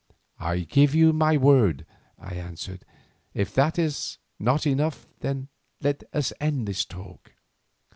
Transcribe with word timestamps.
"I 0.39 0.61
give 0.61 0.95
you 0.95 1.13
my 1.13 1.37
word," 1.37 1.85
I 2.17 2.33
answered; 2.33 2.85
"if 3.35 3.53
that 3.53 3.77
is 3.77 4.17
not 4.39 4.65
enough, 4.65 5.05
let 5.79 6.03
us 6.11 6.33
end 6.41 6.67
this 6.67 6.85
talk." 6.85 7.33